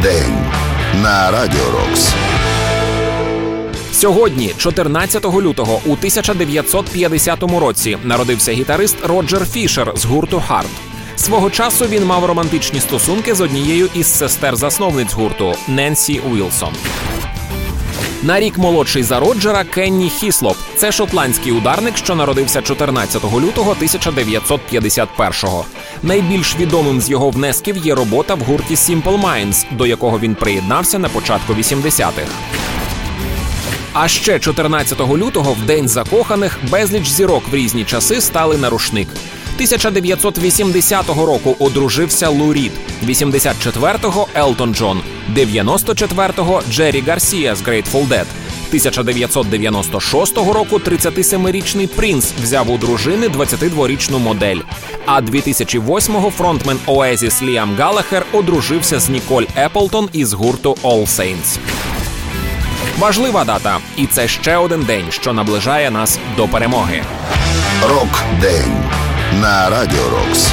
[0.00, 0.32] Рок-день
[1.02, 2.14] на Радіо Рокс.
[3.92, 10.70] Сьогодні, 14 лютого, у 1950 році, народився гітарист Роджер Фішер з гурту Харт.
[11.16, 16.74] Свого часу він мав романтичні стосунки з однією із сестер-засновниць гурту Ненсі Уілсон.
[18.22, 20.56] На рік молодший за Роджера Кенні Хіслоп.
[20.76, 25.64] Це шотландський ударник, що народився 14 лютого 1951-го.
[26.02, 30.98] Найбільш відомим з його внесків є робота в гурті Simple Minds, до якого він приєднався
[30.98, 32.26] на початку 80-х.
[33.92, 39.08] А ще 14 лютого, в день закоханих, безліч зірок в різні часи стали на рушник.
[39.54, 42.72] 1980 року одружився Лу Рід,
[43.04, 45.00] 84-го Елтон Джон,
[45.36, 48.26] 94-го Джері Гарсія з Grateful Dead,
[48.68, 54.58] 1996 року 37-річний принц взяв у дружини 22-річну модель.
[55.06, 61.58] А 2008-го фронтмен Oasis Ліам Галахер одружився з Ніколь Еплтон із гурту All Saints.
[62.98, 67.02] Важлива дата, і це ще один день, що наближає нас до перемоги.
[67.82, 68.84] Рок-день
[69.40, 70.52] на Радіо Рокс.